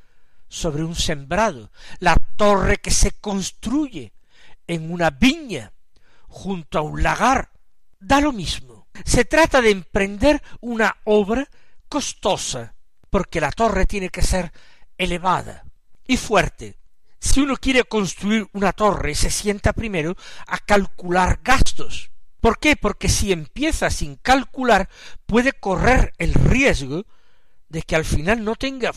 sobre 0.49 0.83
un 0.83 0.95
sembrado, 0.95 1.69
la 1.99 2.15
torre 2.35 2.77
que 2.77 2.89
se 2.89 3.11
construye 3.11 4.11
en 4.65 4.91
una 4.91 5.11
viña 5.11 5.71
junto 6.27 6.79
a 6.79 6.81
un 6.81 7.03
lagar. 7.03 7.51
Da 7.99 8.21
lo 8.21 8.31
mismo. 8.31 8.87
Se 9.05 9.25
trata 9.25 9.61
de 9.61 9.71
emprender 9.71 10.41
una 10.61 10.97
obra 11.03 11.47
costosa, 11.87 12.75
porque 13.09 13.41
la 13.41 13.51
torre 13.51 13.85
tiene 13.85 14.09
que 14.09 14.21
ser 14.21 14.51
elevada 14.97 15.65
y 16.05 16.17
fuerte. 16.17 16.77
Si 17.19 17.41
uno 17.41 17.57
quiere 17.57 17.83
construir 17.83 18.47
una 18.53 18.73
torre, 18.73 19.15
se 19.15 19.29
sienta 19.29 19.73
primero 19.73 20.15
a 20.47 20.59
calcular 20.59 21.39
gastos. 21.43 22.11
¿Por 22.39 22.59
qué? 22.59 22.75
Porque 22.75 23.09
si 23.09 23.31
empieza 23.31 23.89
sin 23.89 24.15
calcular, 24.15 24.89
puede 25.25 25.53
correr 25.53 26.13
el 26.17 26.33
riesgo 26.33 27.05
de 27.69 27.81
que 27.81 27.95
al 27.95 28.05
final 28.05 28.43
no 28.43 28.55
tenga 28.55 28.91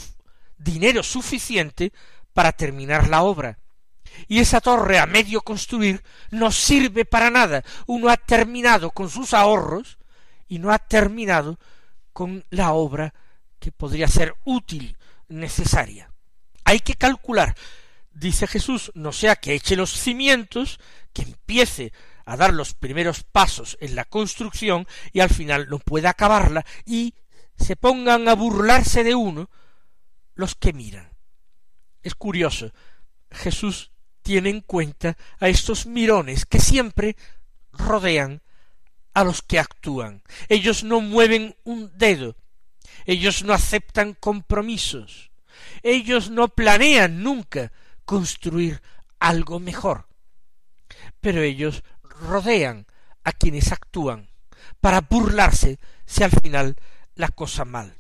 dinero 0.59 1.03
suficiente 1.03 1.93
para 2.35 2.53
terminar 2.53 3.09
la 3.09 3.23
obra 3.23 3.60
y 4.29 4.41
esa 4.41 4.61
torre 4.61 4.99
a 4.99 5.07
medio 5.07 5.43
construir 5.43 6.03
no 6.31 6.53
sirve 6.53 7.05
para 7.05 7.31
nada. 7.31 7.63
Uno 7.87 8.09
ha 8.09 8.17
terminado 8.17 8.91
con 8.91 9.11
sus 9.11 9.35
ahorros 9.35 9.99
y 10.49 10.59
no 10.59 10.73
ha 10.73 10.79
terminado 10.79 11.59
con 12.13 12.45
la 12.51 12.73
obra 12.73 13.15
que 13.59 13.73
podría 13.73 14.09
ser 14.09 14.35
útil, 14.45 14.97
necesaria. 15.29 16.11
Hay 16.65 16.81
que 16.81 16.95
calcular, 16.95 17.55
dice 18.13 18.47
Jesús, 18.47 18.91
no 18.95 19.13
sea 19.13 19.37
que 19.37 19.55
eche 19.55 19.77
los 19.77 19.91
cimientos, 19.91 20.81
que 21.13 21.23
empiece 21.23 21.93
a 22.25 22.37
dar 22.37 22.53
los 22.53 22.75
primeros 22.75 23.25
pasos 23.25 23.77
en 23.81 23.95
la 23.95 24.05
construcción 24.05 24.87
y 25.13 25.21
al 25.21 25.31
final 25.31 25.69
no 25.69 25.79
pueda 25.79 26.11
acabarla 26.11 26.65
y 26.85 27.15
se 27.57 27.77
pongan 27.77 28.29
a 28.29 28.35
burlarse 28.35 29.05
de 29.05 29.15
uno 29.15 29.51
los 30.35 30.55
que 30.55 30.73
miran. 30.73 31.11
Es 32.03 32.15
curioso, 32.15 32.73
Jesús 33.31 33.90
tiene 34.23 34.51
en 34.51 34.61
cuenta 34.61 35.17
a 35.39 35.49
estos 35.49 35.87
mirones 35.87 36.47
que 36.47 36.61
siempre 36.61 37.17
rodean 37.73 38.43
a 39.15 39.25
los 39.25 39.43
que 39.43 39.59
actúan. 39.59 40.23
Ellos 40.49 40.85
no 40.85 41.01
mueven 41.01 41.57
un 41.65 41.91
dedo, 41.97 42.37
ellos 43.07 43.43
no 43.43 43.53
aceptan 43.53 44.15
compromisos, 44.15 45.31
ellos 45.83 46.31
no 46.31 46.49
planean 46.49 47.23
nunca 47.23 47.73
construir 48.05 48.83
algo 49.19 49.61
mejor, 49.61 50.07
pero 51.21 51.43
ellos 51.43 51.83
rodean 52.03 52.87
a 53.25 53.33
quienes 53.33 53.73
actúan 53.73 54.29
para 54.81 55.01
burlarse 55.01 55.79
si 56.07 56.23
al 56.23 56.31
final 56.31 56.77
la 57.15 57.29
cosa 57.29 57.65
mal. 57.65 57.97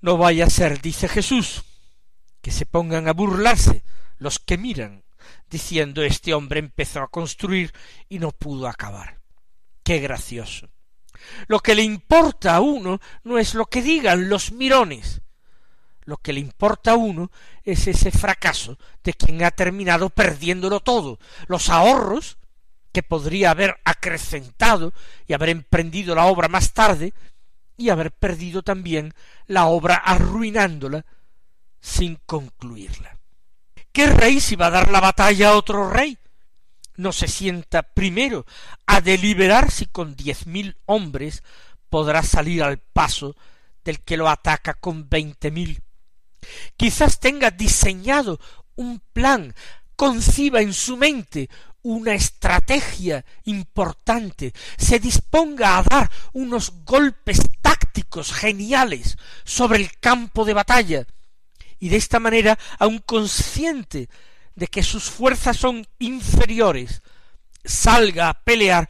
No 0.00 0.16
vaya 0.16 0.46
a 0.46 0.50
ser, 0.50 0.80
dice 0.80 1.08
Jesús, 1.08 1.64
que 2.42 2.50
se 2.50 2.66
pongan 2.66 3.08
a 3.08 3.12
burlarse 3.12 3.82
los 4.18 4.38
que 4.38 4.58
miran, 4.58 5.04
diciendo 5.50 6.02
este 6.02 6.34
hombre 6.34 6.60
empezó 6.60 7.00
a 7.00 7.08
construir 7.08 7.72
y 8.08 8.18
no 8.18 8.32
pudo 8.32 8.68
acabar. 8.68 9.20
Qué 9.82 9.98
gracioso. 9.98 10.68
Lo 11.48 11.60
que 11.60 11.74
le 11.74 11.82
importa 11.82 12.56
a 12.56 12.60
uno 12.60 13.00
no 13.24 13.38
es 13.38 13.54
lo 13.54 13.66
que 13.66 13.82
digan 13.82 14.28
los 14.28 14.52
mirones. 14.52 15.22
Lo 16.04 16.18
que 16.18 16.32
le 16.32 16.40
importa 16.40 16.92
a 16.92 16.96
uno 16.96 17.30
es 17.64 17.86
ese 17.86 18.10
fracaso 18.10 18.78
de 19.02 19.14
quien 19.14 19.42
ha 19.42 19.50
terminado 19.50 20.10
perdiéndolo 20.10 20.80
todo, 20.80 21.18
los 21.48 21.68
ahorros 21.68 22.38
que 22.92 23.02
podría 23.02 23.50
haber 23.50 23.76
acrecentado 23.84 24.92
y 25.26 25.32
haber 25.32 25.48
emprendido 25.48 26.14
la 26.14 26.26
obra 26.26 26.48
más 26.48 26.72
tarde, 26.72 27.12
y 27.76 27.90
haber 27.90 28.12
perdido 28.12 28.62
también 28.62 29.12
la 29.46 29.66
obra 29.66 29.96
arruinándola 29.96 31.04
sin 31.80 32.16
concluirla. 32.26 33.18
¿Qué 33.96 34.08
rey 34.08 34.40
si 34.40 34.56
va 34.56 34.66
a 34.66 34.70
dar 34.70 34.90
la 34.90 35.00
batalla 35.00 35.48
a 35.48 35.56
otro 35.56 35.88
rey? 35.88 36.18
No 36.96 37.12
se 37.12 37.28
sienta 37.28 37.82
primero 37.82 38.44
a 38.84 39.00
deliberar 39.00 39.70
si 39.70 39.86
con 39.86 40.14
diez 40.14 40.46
mil 40.46 40.76
hombres 40.84 41.42
podrá 41.88 42.22
salir 42.22 42.62
al 42.62 42.76
paso 42.76 43.36
del 43.84 44.02
que 44.02 44.18
lo 44.18 44.28
ataca 44.28 44.74
con 44.74 45.08
veinte 45.08 45.50
mil. 45.50 45.80
Quizás 46.76 47.20
tenga 47.20 47.50
diseñado 47.50 48.38
un 48.74 49.00
plan, 49.14 49.54
conciba 49.96 50.60
en 50.60 50.74
su 50.74 50.98
mente 50.98 51.48
una 51.80 52.12
estrategia 52.12 53.24
importante, 53.44 54.52
se 54.76 54.98
disponga 54.98 55.78
a 55.78 55.82
dar 55.82 56.10
unos 56.34 56.84
golpes 56.84 57.40
tácticos 57.62 58.30
geniales 58.30 59.16
sobre 59.42 59.78
el 59.78 59.98
campo 59.98 60.44
de 60.44 60.52
batalla, 60.52 61.06
y 61.78 61.88
de 61.88 61.96
esta 61.96 62.18
manera, 62.18 62.58
aun 62.78 62.98
consciente 62.98 64.08
de 64.54 64.66
que 64.66 64.82
sus 64.82 65.04
fuerzas 65.04 65.56
son 65.56 65.86
inferiores, 65.98 67.02
salga 67.64 68.28
a 68.28 68.42
pelear 68.42 68.88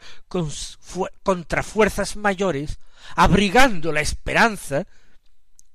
contra 1.23 1.63
fuerzas 1.63 2.15
mayores, 2.15 2.79
abrigando 3.15 3.91
la 3.91 4.01
esperanza, 4.01 4.87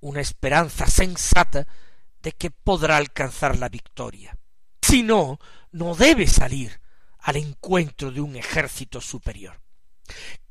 una 0.01 0.21
esperanza 0.21 0.87
sensata, 0.87 1.67
de 2.23 2.33
que 2.33 2.51
podrá 2.51 2.97
alcanzar 2.97 3.59
la 3.59 3.69
victoria. 3.69 4.37
Si 4.81 5.03
no, 5.03 5.39
no 5.73 5.95
debe 5.95 6.27
salir 6.27 6.81
al 7.19 7.37
encuentro 7.37 8.11
de 8.11 8.21
un 8.21 8.37
ejército 8.37 9.01
superior. 9.01 9.61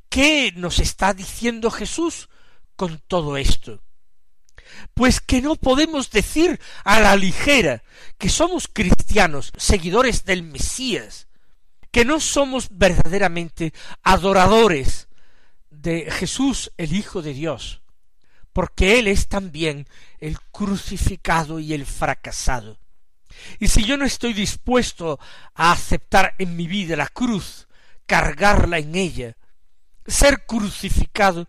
¿Qué 0.10 0.52
nos 0.56 0.80
está 0.80 1.14
diciendo 1.14 1.72
Jesús 1.72 2.30
con 2.76 3.00
todo 3.08 3.38
esto? 3.38 3.82
Pues 4.94 5.20
que 5.20 5.42
no 5.42 5.56
podemos 5.56 6.12
decir 6.12 6.60
a 6.84 7.00
la 7.00 7.16
ligera 7.16 7.84
que 8.18 8.30
somos 8.30 8.68
cristianos, 8.72 9.52
seguidores 9.58 10.26
del 10.26 10.44
Mesías, 10.44 11.28
que 11.92 12.06
no 12.06 12.20
somos 12.20 12.68
verdaderamente 12.72 13.74
adoradores 14.04 15.08
de 15.70 16.10
Jesús 16.12 16.72
el 16.78 16.96
Hijo 16.96 17.22
de 17.22 17.34
Dios, 17.34 17.82
porque 18.54 19.00
Él 19.00 19.08
es 19.08 19.28
también 19.28 19.88
el 20.20 20.40
crucificado 20.40 21.60
y 21.60 21.74
el 21.74 21.86
fracasado, 21.86 22.80
y 23.60 23.68
si 23.68 23.84
yo 23.84 23.98
no 23.98 24.06
estoy 24.06 24.34
dispuesto 24.34 25.20
a 25.54 25.72
aceptar 25.72 26.36
en 26.38 26.56
mi 26.56 26.68
vida 26.68 26.96
la 26.96 27.08
cruz, 27.08 27.68
cargarla 28.06 28.80
en 28.80 28.96
ella, 28.96 29.38
ser 30.06 30.46
crucificado 30.46 31.48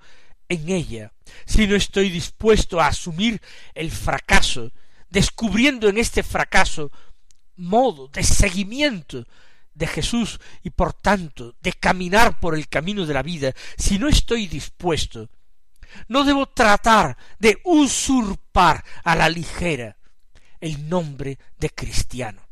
en 0.49 0.69
ella, 0.69 1.13
si 1.47 1.67
no 1.67 1.77
estoy 1.77 2.11
dispuesto 2.11 2.81
a 2.81 2.89
asumir 2.89 3.41
el 3.75 3.91
fracaso, 3.91 4.73
descubriendo 5.09 5.89
en 5.89 5.99
este 5.99 6.23
fracaso 6.23 6.91
modo 7.57 8.09
de 8.09 8.23
seguimiento 8.23 9.27
de 9.75 9.87
Jesús 9.87 10.41
y 10.63 10.71
por 10.71 10.93
tanto 10.93 11.55
de 11.61 11.73
caminar 11.73 12.41
por 12.41 12.55
el 12.55 12.69
camino 12.69 13.07
de 13.07 13.15
la 13.15 13.23
vida, 13.23 13.53
si 13.77 13.99
no 13.99 14.09
estoy 14.09 14.47
dispuesto, 14.47 15.31
no 16.09 16.25
debo 16.25 16.47
tratar 16.47 17.17
de 17.39 17.61
usurpar 17.65 18.85
a 19.05 19.15
la 19.15 19.29
ligera 19.29 19.97
el 20.61 20.89
nombre 20.89 21.39
de 21.59 21.71
cristiano. 21.71 22.43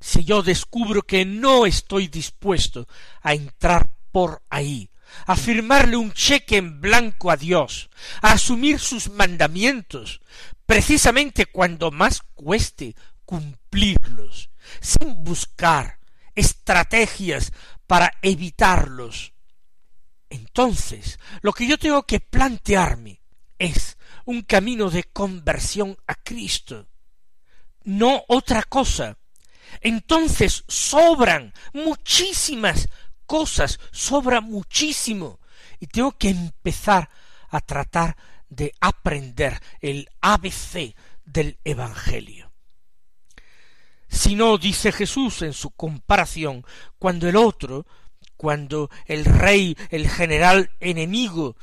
Si 0.00 0.24
yo 0.24 0.42
descubro 0.42 1.02
que 1.02 1.24
no 1.24 1.66
estoy 1.66 2.08
dispuesto 2.08 2.86
a 3.22 3.34
entrar 3.34 3.94
por 4.12 4.42
ahí, 4.50 4.90
a 5.26 5.36
firmarle 5.36 5.96
un 5.96 6.12
cheque 6.12 6.56
en 6.56 6.80
blanco 6.80 7.30
a 7.30 7.36
Dios, 7.36 7.90
a 8.22 8.32
asumir 8.32 8.78
sus 8.78 9.10
mandamientos, 9.10 10.20
precisamente 10.66 11.46
cuando 11.46 11.90
más 11.90 12.22
cueste 12.34 12.94
cumplirlos, 13.24 14.50
sin 14.80 15.24
buscar 15.24 15.98
estrategias 16.34 17.52
para 17.86 18.12
evitarlos. 18.22 19.32
Entonces, 20.28 21.18
lo 21.42 21.52
que 21.52 21.66
yo 21.66 21.78
tengo 21.78 22.02
que 22.04 22.20
plantearme 22.20 23.20
es 23.58 23.96
un 24.24 24.42
camino 24.42 24.90
de 24.90 25.04
conversión 25.04 25.96
a 26.06 26.14
Cristo, 26.14 26.88
no 27.84 28.24
otra 28.28 28.62
cosa. 28.64 29.16
Entonces 29.80 30.64
sobran 30.68 31.52
muchísimas 31.72 32.88
cosas, 33.26 33.78
sobra 33.90 34.40
muchísimo. 34.40 35.40
Y 35.80 35.86
tengo 35.86 36.12
que 36.12 36.30
empezar 36.30 37.08
a 37.50 37.60
tratar 37.60 38.16
de 38.48 38.72
aprender 38.80 39.60
el 39.80 40.08
ABC 40.20 40.94
del 41.24 41.58
Evangelio. 41.64 42.52
Si 44.08 44.34
no, 44.34 44.56
dice 44.56 44.92
Jesús 44.92 45.42
en 45.42 45.52
su 45.52 45.70
comparación, 45.70 46.64
cuando 46.98 47.28
el 47.28 47.36
otro, 47.36 47.86
cuando 48.36 48.88
el 49.06 49.24
rey, 49.24 49.76
el 49.90 50.08
general 50.08 50.70
enemigo, 50.80 51.56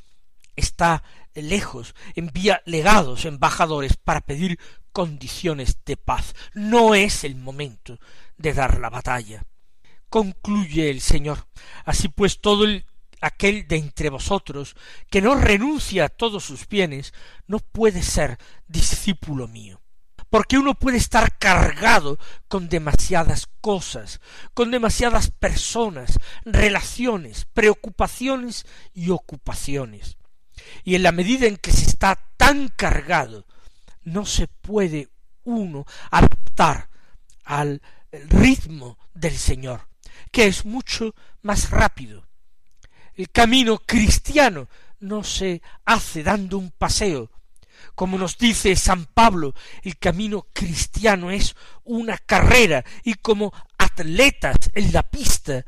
está 0.55 1.03
lejos, 1.33 1.95
envía 2.15 2.61
legados, 2.65 3.25
embajadores, 3.25 3.97
para 3.97 4.21
pedir 4.21 4.59
condiciones 4.91 5.79
de 5.85 5.97
paz. 5.97 6.35
No 6.53 6.95
es 6.95 7.23
el 7.23 7.35
momento 7.35 7.97
de 8.37 8.53
dar 8.53 8.79
la 8.79 8.89
batalla. 8.89 9.43
Concluye 10.13 10.91
el 10.91 11.01
Señor. 11.01 11.47
Así 11.85 12.07
pues 12.07 12.39
todo 12.39 12.65
el, 12.65 12.85
aquel 13.19 13.67
de 13.67 13.77
entre 13.77 14.11
vosotros 14.11 14.75
que 15.09 15.23
no 15.23 15.33
renuncia 15.33 16.05
a 16.05 16.09
todos 16.09 16.43
sus 16.43 16.67
bienes 16.67 17.15
no 17.47 17.57
puede 17.57 18.03
ser 18.03 18.37
discípulo 18.67 19.47
mío. 19.47 19.81
Porque 20.29 20.59
uno 20.59 20.75
puede 20.75 20.97
estar 20.97 21.39
cargado 21.39 22.19
con 22.47 22.69
demasiadas 22.69 23.47
cosas, 23.59 24.21
con 24.53 24.69
demasiadas 24.69 25.31
personas, 25.31 26.19
relaciones, 26.45 27.47
preocupaciones 27.51 28.67
y 28.93 29.09
ocupaciones. 29.09 30.19
Y 30.83 30.93
en 30.93 31.01
la 31.01 31.11
medida 31.11 31.47
en 31.47 31.57
que 31.57 31.71
se 31.71 31.85
está 31.85 32.19
tan 32.37 32.67
cargado 32.67 33.47
no 34.03 34.27
se 34.27 34.47
puede 34.47 35.09
uno 35.43 35.87
adaptar 36.11 36.91
al 37.45 37.81
ritmo 38.11 38.99
del 39.15 39.35
Señor, 39.35 39.87
que 40.31 40.47
es 40.47 40.65
mucho 40.65 41.15
más 41.41 41.69
rápido. 41.69 42.25
El 43.15 43.29
camino 43.29 43.79
cristiano 43.79 44.67
no 44.99 45.23
se 45.23 45.61
hace 45.85 46.23
dando 46.23 46.57
un 46.57 46.71
paseo. 46.71 47.29
Como 47.95 48.17
nos 48.17 48.37
dice 48.37 48.75
San 48.75 49.05
Pablo, 49.05 49.53
el 49.83 49.97
camino 49.97 50.47
cristiano 50.53 51.29
es 51.29 51.55
una 51.83 52.17
carrera 52.17 52.83
y 53.03 53.15
como 53.15 53.53
atletas 53.77 54.55
en 54.73 54.93
la 54.93 55.03
pista 55.03 55.65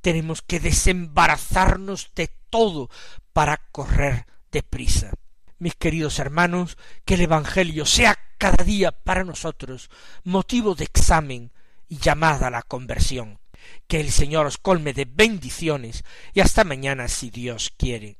tenemos 0.00 0.42
que 0.42 0.60
desembarazarnos 0.60 2.10
de 2.14 2.28
todo 2.50 2.90
para 3.32 3.56
correr 3.70 4.26
deprisa 4.50 5.12
mis 5.62 5.76
queridos 5.76 6.18
hermanos, 6.18 6.76
que 7.04 7.14
el 7.14 7.20
Evangelio 7.20 7.86
sea 7.86 8.18
cada 8.36 8.64
día 8.64 8.90
para 8.90 9.22
nosotros 9.22 9.90
motivo 10.24 10.74
de 10.74 10.82
examen 10.82 11.52
y 11.88 11.98
llamada 11.98 12.48
a 12.48 12.50
la 12.50 12.62
conversión. 12.62 13.38
Que 13.86 14.00
el 14.00 14.10
Señor 14.10 14.46
os 14.46 14.58
colme 14.58 14.92
de 14.92 15.04
bendiciones 15.04 16.04
y 16.32 16.40
hasta 16.40 16.64
mañana 16.64 17.08
si 17.08 17.30
Dios 17.30 17.72
quiere. 17.76 18.18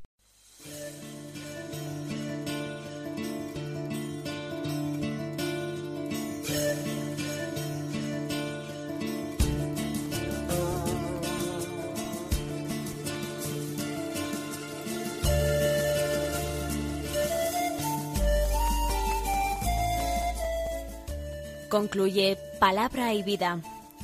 Concluye 21.72 22.36
Palabra 22.60 23.14
y 23.14 23.22
Vida, 23.22 23.58